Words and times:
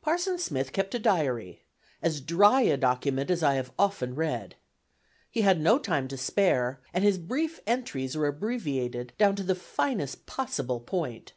Parson 0.00 0.38
Smith 0.38 0.72
kept 0.72 0.94
a 0.94 0.98
diary, 1.00 1.62
as 2.00 2.20
dry 2.20 2.60
a 2.60 2.76
document 2.76 3.32
as 3.32 3.42
I 3.42 3.54
have 3.54 3.72
often 3.76 4.14
read. 4.14 4.54
He 5.28 5.40
had 5.40 5.60
no 5.60 5.76
time 5.80 6.06
to 6.06 6.16
spare, 6.16 6.80
and 6.94 7.02
his 7.02 7.18
brief 7.18 7.58
entries 7.66 8.14
are 8.14 8.26
abbreviated 8.26 9.12
down 9.18 9.34
to 9.34 9.42
the 9.42 9.56
finest 9.56 10.24
possible 10.26 10.78
point. 10.78 11.32